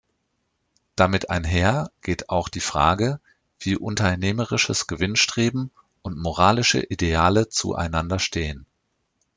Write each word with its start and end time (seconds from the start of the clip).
Damit 0.95 1.29
einher 1.29 1.91
geht 2.01 2.31
auch 2.31 2.49
die 2.49 2.59
Frage, 2.59 3.19
wie 3.59 3.77
unternehmerisches 3.77 4.87
Gewinnstreben 4.87 5.69
und 6.01 6.17
moralische 6.17 6.83
Ideale 6.83 7.49
zueinander 7.49 8.17
stehen. 8.17 8.65